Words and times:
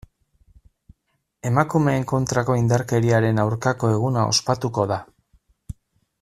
Emakumeen 1.49 2.07
kontrako 2.13 2.57
indarkeriaren 2.61 3.43
aurkako 3.45 3.93
eguna 3.99 4.25
ospatuko 4.33 4.89
da. 4.95 4.99